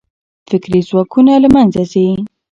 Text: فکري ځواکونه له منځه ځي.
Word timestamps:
فکري 0.49 0.79
ځواکونه 0.89 1.33
له 1.43 1.49
منځه 1.55 1.83
ځي. 1.91 2.07